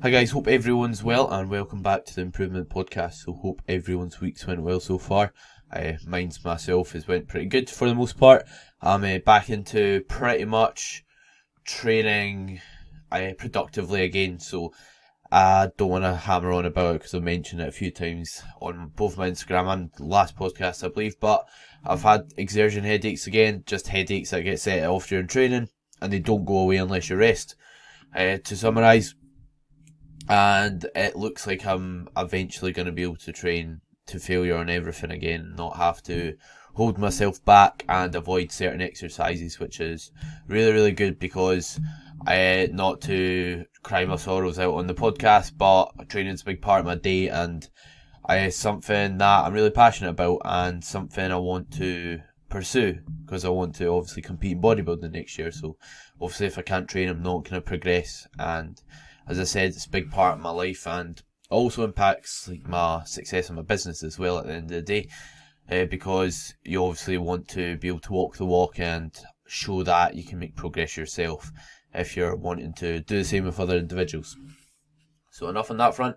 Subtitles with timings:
[0.00, 3.14] Hi guys, hope everyone's well and welcome back to the Improvement Podcast.
[3.14, 5.32] So hope everyone's weeks went well so far.
[5.72, 8.46] Uh, mine's myself has went pretty good for the most part.
[8.80, 11.04] I'm uh, back into pretty much
[11.64, 12.60] training
[13.10, 14.38] uh, productively again.
[14.38, 14.72] So
[15.32, 18.40] I don't want to hammer on about it because I've mentioned it a few times
[18.60, 21.18] on both my Instagram and last podcast, I believe.
[21.18, 21.44] But
[21.84, 25.70] I've had exertion headaches again, just headaches that get set off during training
[26.00, 27.56] and they don't go away unless you rest.
[28.14, 29.16] Uh, to summarise,
[30.28, 34.70] and it looks like I'm eventually going to be able to train to failure on
[34.70, 36.36] everything again, not have to
[36.74, 40.12] hold myself back and avoid certain exercises, which is
[40.46, 41.80] really, really good because
[42.26, 46.62] I, uh, not to cry my sorrows out on the podcast, but training's a big
[46.62, 47.68] part of my day and
[48.28, 53.48] it's something that I'm really passionate about and something I want to pursue because I
[53.48, 55.50] want to obviously compete in bodybuilding next year.
[55.50, 55.76] So
[56.20, 58.80] obviously if I can't train, I'm not going to progress and
[59.28, 63.02] as I said, it's a big part of my life and also impacts like my
[63.04, 65.08] success in my business as well at the end of the day.
[65.70, 70.14] Uh, because you obviously want to be able to walk the walk and show that
[70.14, 71.52] you can make progress yourself
[71.92, 74.36] if you're wanting to do the same with other individuals.
[75.30, 76.16] So enough on that front.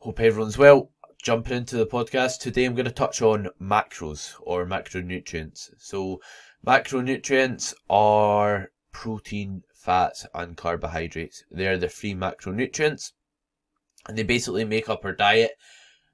[0.00, 0.90] Hope everyone's well.
[1.22, 5.70] Jumping into the podcast today, I'm going to touch on macros or macronutrients.
[5.78, 6.20] So
[6.66, 11.44] macronutrients are protein, fats, and carbohydrates.
[11.50, 13.12] They're the three macronutrients,
[14.06, 15.52] and they basically make up our diet.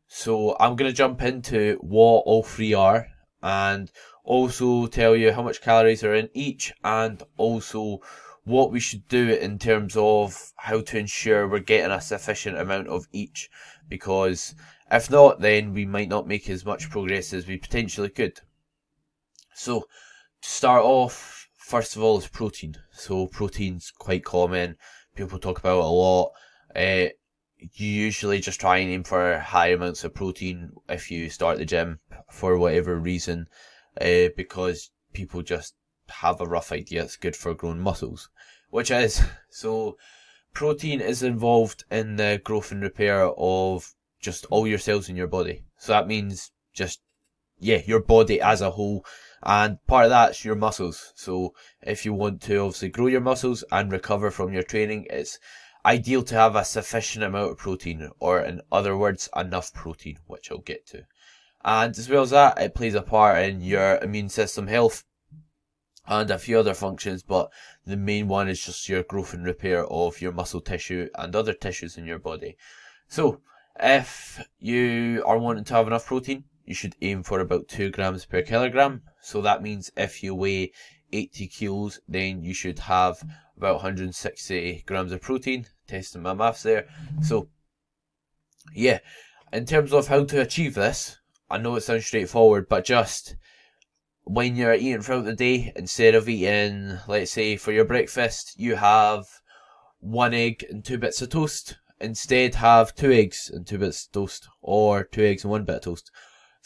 [0.06, 3.08] So I'm going to jump into what all three are,
[3.42, 3.91] and
[4.25, 8.00] also tell you how much calories are in each, and also
[8.45, 12.86] what we should do in terms of how to ensure we're getting a sufficient amount
[12.86, 13.51] of each,
[13.89, 14.55] because
[14.92, 18.41] if not, then we might not make as much progress as we potentially could.
[19.55, 19.89] So,
[20.42, 22.77] to start off, first of all is protein.
[22.92, 24.77] So protein's quite common.
[25.17, 26.31] People talk about it a lot.
[26.77, 27.08] Uh,
[27.58, 31.64] you usually just try and aim for high amounts of protein if you start the
[31.64, 31.98] gym
[32.31, 33.48] for whatever reason,
[34.00, 35.74] uh, because people just
[36.08, 38.30] have a rough idea it's good for growing muscles,
[38.70, 39.96] which is so.
[40.52, 43.92] Protein is involved in the growth and repair of
[44.23, 45.64] just all your cells in your body.
[45.77, 47.02] So that means just
[47.58, 49.05] yeah, your body as a whole
[49.42, 51.12] and part of that's your muscles.
[51.14, 55.39] So if you want to obviously grow your muscles and recover from your training, it's
[55.84, 60.50] ideal to have a sufficient amount of protein, or in other words, enough protein, which
[60.50, 61.06] I'll get to.
[61.64, 65.05] And as well as that, it plays a part in your immune system health
[66.08, 67.50] and a few other functions, but
[67.84, 71.52] the main one is just your growth and repair of your muscle tissue and other
[71.52, 72.56] tissues in your body.
[73.08, 73.40] So,
[73.78, 78.27] if you are wanting to have enough protein, you should aim for about 2 grams
[78.27, 79.03] per kilogram.
[79.23, 80.73] So that means if you weigh
[81.13, 83.23] 80 kilos, then you should have
[83.57, 85.67] about 160 grams of protein.
[85.87, 86.89] Testing my maths there.
[87.23, 87.49] So,
[88.75, 88.99] yeah,
[89.53, 91.19] in terms of how to achieve this,
[91.49, 93.37] I know it sounds straightforward, but just
[94.25, 98.75] when you're eating throughout the day, instead of eating, let's say, for your breakfast, you
[98.75, 99.25] have
[100.01, 101.79] one egg and two bits of toast.
[102.01, 105.77] Instead, have two eggs and two bits of toast, or two eggs and one bit
[105.77, 106.11] of toast.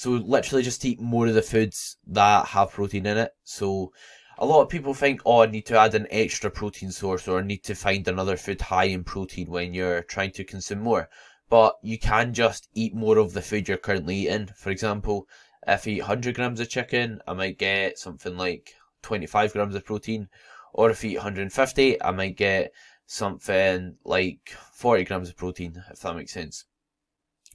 [0.00, 3.32] So literally just eat more of the foods that have protein in it.
[3.44, 3.92] So
[4.38, 7.38] a lot of people think, oh, I need to add an extra protein source or
[7.38, 11.10] I need to find another food high in protein when you're trying to consume more.
[11.50, 14.48] But you can just eat more of the food you're currently eating.
[14.56, 15.28] For example,
[15.66, 19.84] if I eat 100 grams of chicken, I might get something like 25 grams of
[19.84, 20.30] protein.
[20.72, 22.72] Or if I eat 150, I might get
[23.04, 26.64] something like 40 grams of protein, if that makes sense.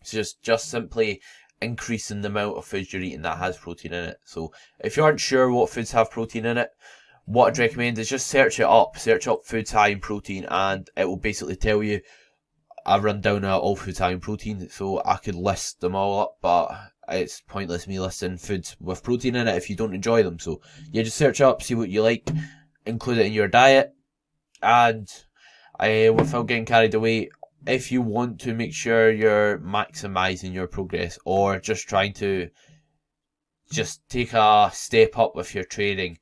[0.03, 1.23] So just, just simply
[1.61, 4.17] increasing the amount of foods you're eating that has protein in it.
[4.25, 6.71] So if you aren't sure what foods have protein in it,
[7.25, 10.89] what I'd recommend is just search it up, search up foods high in protein, and
[10.95, 12.01] it will basically tell you
[12.85, 14.69] a rundown of all foods high in protein.
[14.69, 16.69] So I could list them all up, but
[17.09, 20.39] it's pointless me listing foods with protein in it if you don't enjoy them.
[20.39, 20.61] So
[20.91, 22.29] yeah, just search up, see what you like,
[22.85, 23.93] include it in your diet,
[24.61, 25.07] and
[25.79, 27.29] uh, without getting carried away,
[27.67, 32.49] if you want to make sure you're maximizing your progress or just trying to
[33.71, 36.19] just take a step up with your training,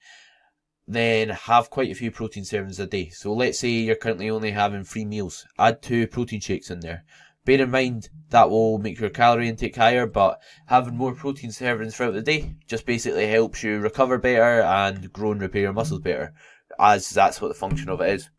[0.87, 3.09] then have quite a few protein servings a day.
[3.09, 5.45] So let's say you're currently only having three meals.
[5.57, 7.03] Add two protein shakes in there.
[7.45, 11.93] Bear in mind that will make your calorie intake higher, but having more protein servings
[11.93, 15.99] throughout the day just basically helps you recover better and grow and repair your muscles
[15.99, 16.33] better,
[16.79, 18.29] as that's what the function of it is.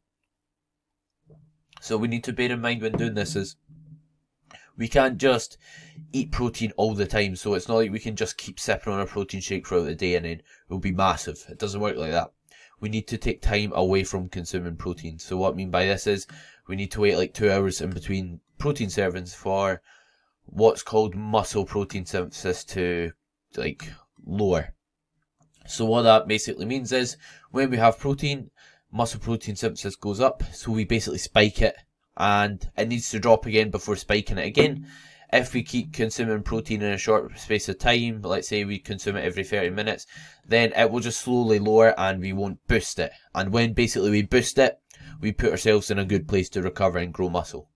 [1.84, 3.56] So we need to bear in mind when doing this is
[4.74, 5.58] we can't just
[6.14, 7.36] eat protein all the time.
[7.36, 9.94] So it's not like we can just keep sipping on a protein shake throughout the
[9.94, 11.44] day and then we'll be massive.
[11.46, 12.32] It doesn't work like that.
[12.80, 15.18] We need to take time away from consuming protein.
[15.18, 16.26] So what I mean by this is
[16.66, 19.82] we need to wait like two hours in between protein servings for
[20.46, 23.12] what's called muscle protein synthesis to
[23.58, 23.92] like
[24.24, 24.72] lower.
[25.66, 27.18] So what that basically means is
[27.50, 28.50] when we have protein,
[28.94, 31.74] muscle protein synthesis goes up, so we basically spike it
[32.16, 34.86] and it needs to drop again before spiking it again.
[35.32, 39.16] If we keep consuming protein in a short space of time, let's say we consume
[39.16, 40.06] it every 30 minutes,
[40.46, 43.10] then it will just slowly lower and we won't boost it.
[43.34, 44.78] And when basically we boost it,
[45.20, 47.68] we put ourselves in a good place to recover and grow muscle,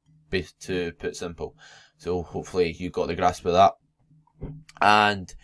[0.61, 1.57] to put simple.
[1.97, 3.73] So hopefully you got the grasp of that.
[4.81, 5.35] And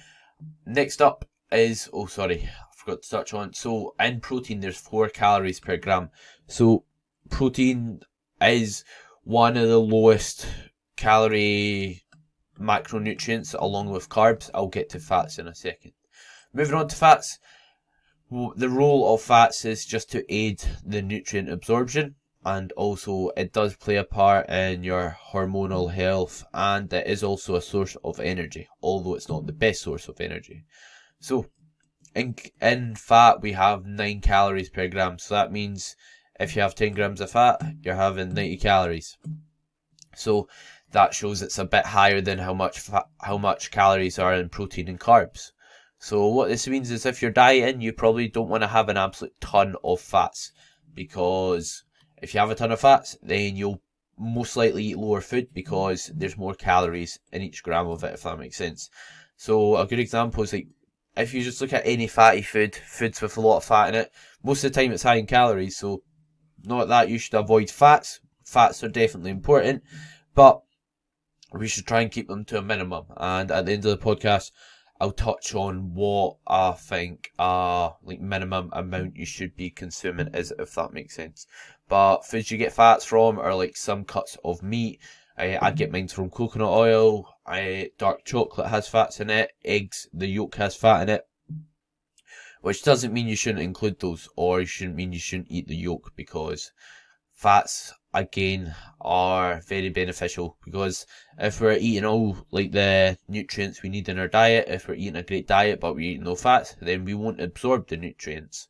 [0.66, 2.48] next up is, oh sorry,
[2.84, 3.52] forgot to touch on.
[3.54, 6.10] So in protein, there's four calories per gram.
[6.46, 6.84] So
[7.30, 8.00] protein
[8.42, 8.84] is
[9.22, 10.46] one of the lowest
[10.96, 12.02] calorie
[12.60, 14.50] macronutrients along with carbs.
[14.54, 15.92] I'll get to fats in a second.
[16.52, 17.38] Moving on to fats.
[18.30, 23.76] The role of fats is just to aid the nutrient absorption and also it does
[23.76, 28.68] play a part in your hormonal health and it is also a source of energy,
[28.82, 30.64] although it's not the best source of energy.
[31.20, 31.46] So
[32.14, 35.96] in, in fat we have 9 calories per gram, so that means
[36.38, 39.16] if you have 10 grams of fat, you're having 90 calories.
[40.16, 40.48] So
[40.92, 44.48] that shows it's a bit higher than how much fat, how much calories are in
[44.48, 45.52] protein and carbs.
[45.98, 48.96] So what this means is if you're dieting, you probably don't want to have an
[48.96, 50.52] absolute ton of fats
[50.92, 51.84] because
[52.22, 53.80] if you have a ton of fats, then you'll
[54.18, 58.22] most likely eat lower food because there's more calories in each gram of it, if
[58.22, 58.90] that makes sense.
[59.36, 60.68] So a good example is like
[61.16, 63.94] if you just look at any fatty food, foods with a lot of fat in
[63.94, 64.12] it,
[64.42, 65.76] most of the time it's high in calories.
[65.76, 66.02] So
[66.64, 68.20] not that you should avoid fats.
[68.44, 69.82] Fats are definitely important,
[70.34, 70.60] but
[71.52, 73.04] we should try and keep them to a minimum.
[73.16, 74.50] And at the end of the podcast,
[75.00, 80.52] I'll touch on what I think a like minimum amount you should be consuming is,
[80.58, 81.46] if that makes sense.
[81.88, 85.00] But foods you get fats from are like some cuts of meat.
[85.36, 87.33] I, I get mine from coconut oil.
[87.46, 89.52] I, dark chocolate has fats in it.
[89.64, 91.26] Eggs, the yolk has fat in it.
[92.62, 95.76] Which doesn't mean you shouldn't include those, or you shouldn't mean you shouldn't eat the
[95.76, 96.72] yolk because
[97.34, 101.04] fats again are very beneficial because
[101.36, 105.16] if we're eating all like the nutrients we need in our diet, if we're eating
[105.16, 108.68] a great diet but we eat no fats, then we won't absorb the nutrients.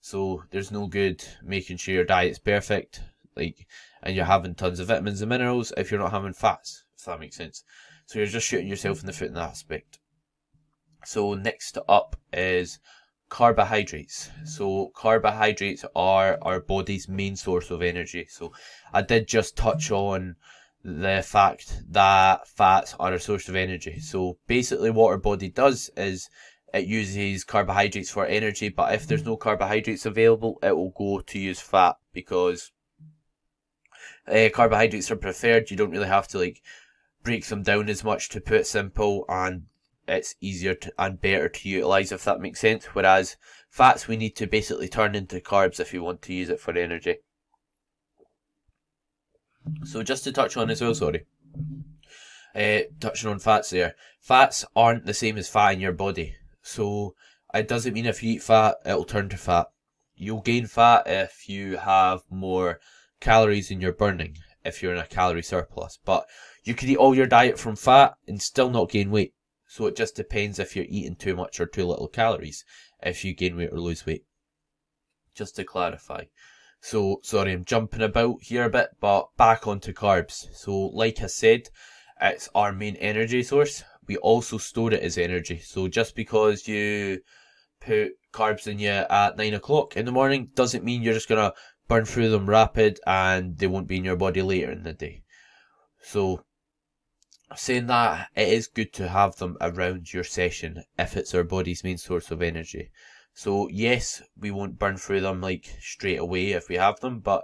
[0.00, 3.00] So there's no good making sure your diet's perfect,
[3.36, 3.66] like,
[4.02, 7.20] and you're having tons of vitamins and minerals if you're not having fats, if that
[7.20, 7.64] makes sense.
[8.10, 10.00] So you're just shooting yourself in the foot in that aspect.
[11.04, 12.80] So next up is
[13.28, 14.30] carbohydrates.
[14.44, 18.26] So carbohydrates are our body's main source of energy.
[18.28, 18.52] So
[18.92, 20.34] I did just touch on
[20.82, 24.00] the fact that fats are a source of energy.
[24.00, 26.28] So basically what our body does is
[26.74, 31.38] it uses carbohydrates for energy, but if there's no carbohydrates available, it will go to
[31.38, 32.72] use fat because
[34.26, 35.70] uh, carbohydrates are preferred.
[35.70, 36.60] You don't really have to like
[37.22, 39.66] break them down as much to put it simple, and
[40.08, 42.86] it's easier to, and better to utilize if that makes sense.
[42.86, 43.36] Whereas
[43.68, 46.76] fats, we need to basically turn into carbs if you want to use it for
[46.76, 47.18] energy.
[49.84, 51.26] So just to touch on as well, sorry.
[52.54, 53.94] Uh, touching on fats there.
[54.20, 56.34] Fats aren't the same as fat in your body.
[56.62, 57.14] So
[57.54, 59.68] it doesn't mean if you eat fat, it'll turn to fat.
[60.16, 62.80] You'll gain fat if you have more
[63.20, 65.98] calories in your burning, if you're in a calorie surplus.
[66.04, 66.26] But
[66.64, 69.34] you could eat all your diet from fat and still not gain weight.
[69.68, 72.64] So it just depends if you're eating too much or too little calories,
[73.02, 74.24] if you gain weight or lose weight.
[75.34, 76.24] Just to clarify.
[76.80, 80.46] So, sorry, I'm jumping about here a bit, but back onto carbs.
[80.54, 81.68] So, like I said,
[82.20, 85.60] it's our main energy source we also store it as energy.
[85.60, 87.20] So just because you
[87.80, 91.52] put carbs in you at nine o'clock in the morning doesn't mean you're just gonna
[91.90, 95.24] burn through them rapid and they won't be in your body later in the day.
[96.00, 96.44] So
[97.56, 101.82] saying that it is good to have them around your session if it's our body's
[101.82, 102.92] main source of energy.
[103.34, 107.42] So yes, we won't burn through them like straight away if we have them, but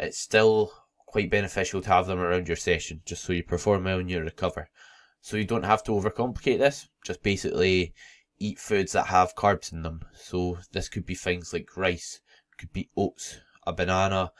[0.00, 0.72] it's still
[1.04, 4.20] quite beneficial to have them around your session just so you perform well and you
[4.20, 4.70] recover.
[5.20, 6.88] So you don't have to overcomplicate this.
[7.04, 7.92] Just basically
[8.38, 10.00] eat foods that have carbs in them.
[10.14, 12.22] So this could be things like rice,
[12.56, 14.32] could be oats, a banana,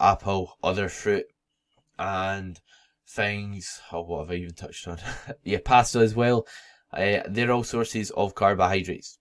[0.00, 1.26] apple, other fruit,
[1.98, 2.60] and
[3.06, 3.80] things.
[3.92, 4.98] Oh, what have I even touched on?
[5.42, 6.46] yeah, pasta as well.
[6.92, 9.18] Uh, they're all sources of carbohydrates.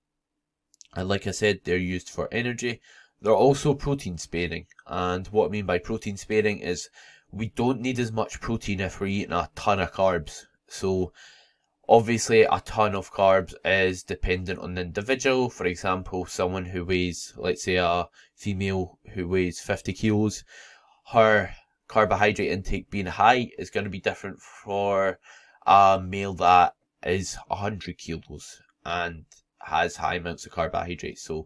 [0.93, 2.81] And like I said, they're used for energy.
[3.21, 4.65] They're also protein sparing.
[4.87, 6.89] And what I mean by protein sparing is
[7.31, 10.45] we don't need as much protein if we're eating a ton of carbs.
[10.67, 11.13] So
[11.91, 15.49] obviously a ton of carbs is dependent on the individual.
[15.49, 20.45] For example, someone who weighs, let's say a female who weighs 50 kilos,
[21.11, 21.53] her
[21.89, 25.19] carbohydrate intake being high is going to be different for
[25.67, 29.25] a male that is 100 kilos and
[29.59, 31.21] has high amounts of carbohydrates.
[31.21, 31.45] So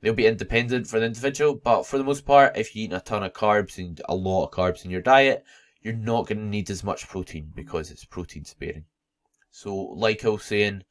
[0.00, 3.00] they'll be independent for the individual, but for the most part, if you're eating a
[3.00, 5.44] ton of carbs and a lot of carbs in your diet,
[5.82, 8.86] you're not going to need as much protein because it's protein sparing.
[9.56, 10.82] So, like I was saying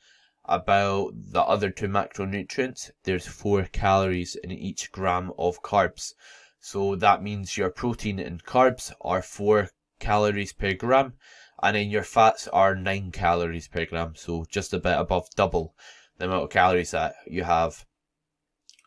[0.46, 6.14] about the other two macronutrients, there's four calories in each gram of carbs.
[6.62, 11.16] So that means your protein and carbs are four calories per gram,
[11.62, 14.16] and then your fats are nine calories per gram.
[14.16, 15.76] So just a bit above double
[16.18, 17.86] the amount of calories that you have.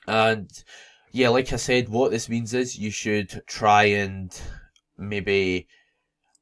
[0.08, 0.50] And
[1.12, 4.32] yeah, like I said, what this means is you should try and
[4.96, 5.68] maybe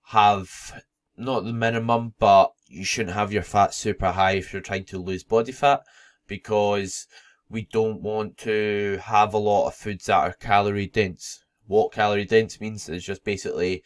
[0.04, 0.80] have
[1.16, 4.98] not the minimum, but you shouldn't have your fat super high if you're trying to
[4.98, 5.82] lose body fat
[6.26, 7.06] because
[7.48, 11.44] we don't want to have a lot of foods that are calorie dense.
[11.66, 13.82] What calorie dense means is just basically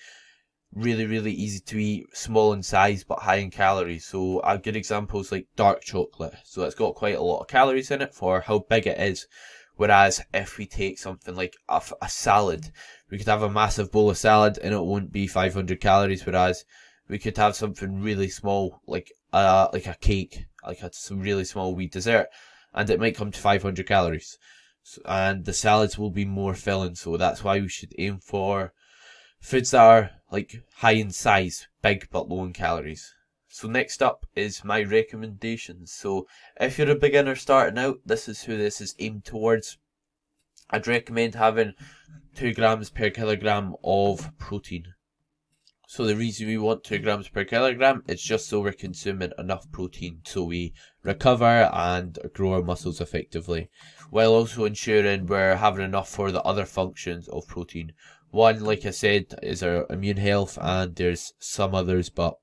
[0.73, 4.07] really, really easy to eat, small in size but high in calories.
[4.07, 6.35] So a good example is like dark chocolate.
[6.45, 9.27] So it's got quite a lot of calories in it for how big it is.
[9.77, 12.73] Whereas if we take something like a, a salad,
[13.11, 16.27] we could have a massive bowl of salad and it won't be 500 calories.
[16.27, 16.65] Whereas
[17.09, 21.45] we could have something really small, like uh, like a cake, like a, some really
[21.45, 22.29] small wee dessert,
[22.75, 24.39] and it might come to 500 calories.
[24.83, 28.73] So, and the salads will be more filling, so that's why we should aim for
[29.41, 33.15] foods that are like high in size, big but low in calories.
[33.49, 35.93] So next up is my recommendations.
[35.93, 36.27] So
[36.61, 39.79] if you're a beginner starting out, this is who this is aimed towards.
[40.71, 41.73] I'd recommend having
[42.35, 44.95] two grams per kilogram of protein.
[45.91, 49.73] So the reason we want two grams per kilogram is just so we're consuming enough
[49.73, 53.71] protein so we recover and grow our muscles effectively,
[54.11, 57.95] while also ensuring we're having enough for the other functions of protein.
[58.31, 62.39] One, like I said, is our immune health, and there's some others, but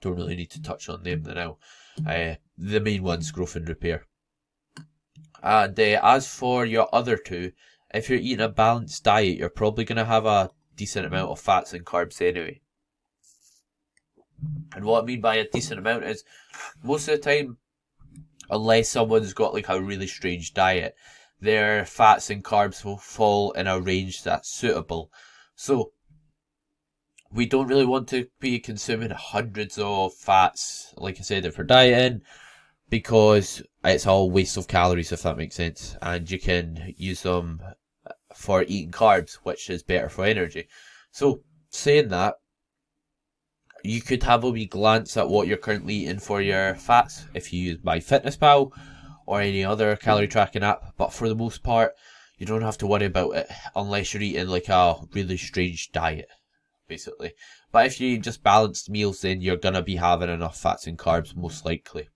[0.00, 1.58] don't really need to touch on them now.
[2.06, 4.06] Uh, the main one's growth and repair.
[5.42, 7.52] And uh, as for your other two,
[7.92, 11.40] if you're eating a balanced diet, you're probably going to have a decent amount of
[11.40, 12.60] fats and carbs anyway.
[14.74, 16.24] And what I mean by a decent amount is
[16.82, 17.58] most of the time,
[18.48, 20.94] unless someone's got like a really strange diet,
[21.40, 25.10] their fats and carbs will fall in a range that's suitable.
[25.54, 25.92] So
[27.32, 31.64] we don't really want to be consuming hundreds of fats, like I said, if we're
[31.64, 32.22] dieting,
[32.88, 35.96] because it's all waste of calories, if that makes sense.
[36.00, 37.60] And you can use them
[38.38, 40.68] for eating carbs, which is better for energy.
[41.10, 41.40] So,
[41.70, 42.36] saying that,
[43.82, 47.52] you could have a wee glance at what you're currently eating for your fats if
[47.52, 48.70] you use MyFitnessPal
[49.26, 51.94] or any other calorie tracking app, but for the most part,
[52.38, 56.28] you don't have to worry about it unless you're eating like a really strange diet
[56.86, 57.32] basically.
[57.70, 60.98] But if you eat just balanced meals, then you're gonna be having enough fats and
[60.98, 62.08] carbs most likely.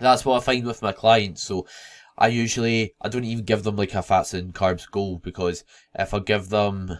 [0.00, 1.42] That's what I find with my clients.
[1.42, 1.66] So
[2.20, 5.62] I usually I don't even give them like a fats and carbs goal because
[5.94, 6.98] if I give them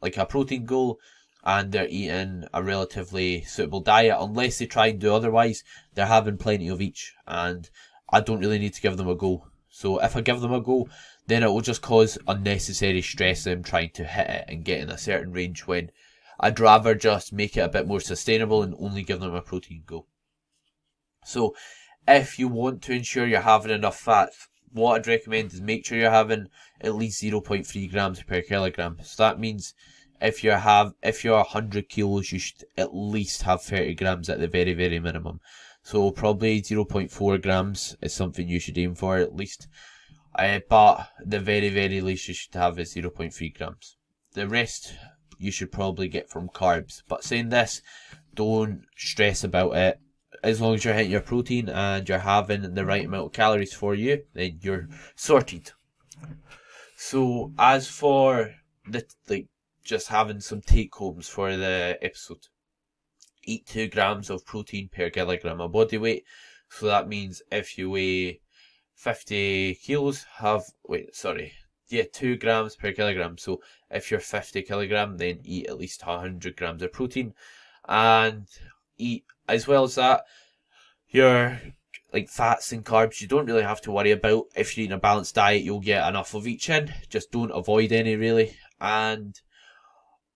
[0.00, 1.00] like a protein goal
[1.42, 6.36] and they're eating a relatively suitable diet, unless they try and do otherwise, they're having
[6.36, 7.68] plenty of each, and
[8.12, 9.48] I don't really need to give them a goal.
[9.70, 10.88] So if I give them a goal,
[11.26, 14.90] then it will just cause unnecessary stress them trying to hit it and get in
[14.90, 15.90] a certain range when
[16.38, 19.82] I'd rather just make it a bit more sustainable and only give them a protein
[19.84, 20.06] goal.
[21.24, 21.56] So,
[22.06, 24.30] if you want to ensure you're having enough fat,
[24.72, 26.48] what I'd recommend is make sure you're having
[26.80, 28.98] at least 0.3 grams per kilogram.
[29.02, 29.74] So that means
[30.20, 34.38] if you have if you're 100 kilos, you should at least have 30 grams at
[34.38, 35.40] the very very minimum.
[35.82, 39.66] So probably 0.4 grams is something you should aim for at least.
[40.34, 43.96] Uh, but the very very least you should have is 0.3 grams.
[44.34, 44.94] The rest
[45.38, 47.02] you should probably get from carbs.
[47.08, 47.80] But saying this,
[48.34, 50.00] don't stress about it.
[50.42, 53.74] As long as you're hitting your protein and you're having the right amount of calories
[53.74, 55.72] for you, then you're sorted.
[56.96, 58.54] So as for
[58.86, 59.48] the like
[59.84, 62.46] just having some take homes for the episode.
[63.44, 66.24] Eat two grams of protein per kilogram of body weight.
[66.68, 68.40] So that means if you weigh
[68.94, 71.52] 50 kilos, have, wait, sorry,
[71.88, 73.38] yeah, two grams per kilogram.
[73.38, 77.34] So if you're 50 kilogram, then eat at least 100 grams of protein,
[77.88, 78.46] and
[78.98, 80.24] eat as well as that
[81.10, 81.60] your
[82.12, 83.20] like fats and carbs.
[83.20, 85.62] You don't really have to worry about if you're eating a balanced diet.
[85.62, 86.92] You'll get enough of each in.
[87.08, 89.40] Just don't avoid any really, and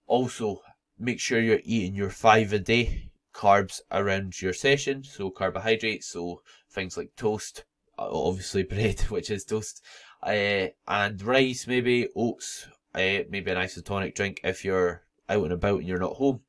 [0.06, 0.60] also
[0.98, 5.02] make sure you're eating your five a day carbs around your session.
[5.02, 7.64] So carbohydrates, so things like toast,
[7.98, 9.82] uh, obviously bread, which is toast,
[10.22, 15.80] uh, and rice, maybe oats, uh, maybe an isotonic drink if you're out and about
[15.80, 16.40] and you're not home.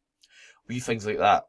[0.68, 1.46] Wee things like that.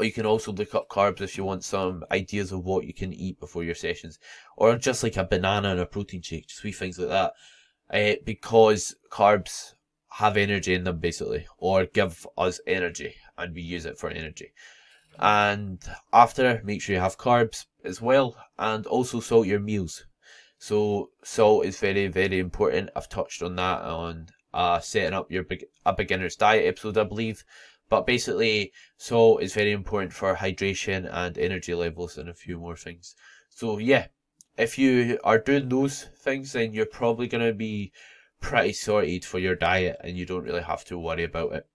[0.00, 3.12] You can also look up carbs if you want some ideas of what you can
[3.12, 4.18] eat before your sessions.
[4.56, 7.32] Or just like a banana and a protein shake, just wee things like that.
[7.90, 9.74] Uh, because carbs
[10.10, 14.52] have energy in them basically, or give us energy and we use it for energy.
[15.18, 20.04] And after, make sure you have carbs as well and also salt your meals.
[20.58, 22.90] So salt is very, very important.
[22.94, 25.44] I've touched on that on uh, setting up your
[25.86, 27.44] a beginner's diet episode, I believe.
[27.88, 32.76] But basically, salt is very important for hydration and energy levels and a few more
[32.76, 33.14] things.
[33.48, 34.08] So yeah,
[34.56, 37.92] if you are doing those things, then you're probably going to be
[38.40, 41.66] pretty sorted for your diet and you don't really have to worry about it.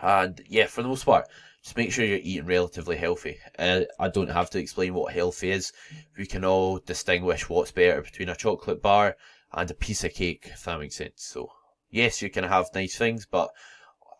[0.00, 1.26] And yeah, for the most part,
[1.62, 3.38] just make sure you're eating relatively healthy.
[3.58, 5.72] Uh, I don't have to explain what healthy is.
[6.16, 9.16] We can all distinguish what's better between a chocolate bar
[9.52, 11.24] and a piece of cake, if that makes sense.
[11.24, 11.50] So,
[11.90, 13.50] yes, you can have nice things, but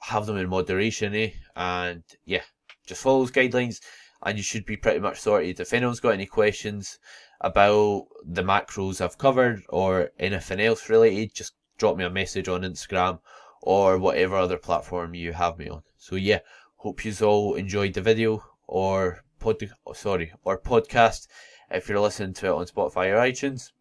[0.02, 1.30] have them in moderation, eh?
[1.56, 2.42] And yeah,
[2.86, 3.80] just follow those guidelines
[4.22, 5.60] and you should be pretty much sorted.
[5.60, 6.98] If anyone's got any questions
[7.40, 12.62] about the macros I've covered or anything else related, just drop me a message on
[12.62, 13.20] Instagram
[13.62, 15.82] or whatever other platform you have me on.
[15.96, 16.40] So yeah,
[16.76, 21.28] hope you all enjoyed the video or pod, sorry, or podcast
[21.70, 23.72] if you're listening to it on Spotify or iTunes.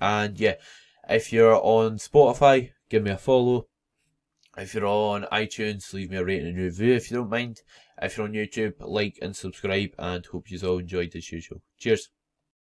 [0.00, 0.54] And yeah,
[1.08, 3.66] if you're on Spotify, give me a follow.
[4.58, 7.60] If you're on iTunes, leave me a rating and review if you don't mind.
[8.00, 11.60] If you're on YouTube, like and subscribe and hope you all enjoyed as usual.
[11.78, 12.08] Cheers.